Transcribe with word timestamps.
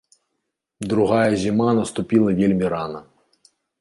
Другая 0.93 1.33
зіма 1.43 1.69
наступіла 1.81 2.31
вельмі 2.41 2.65
рана. 2.75 2.99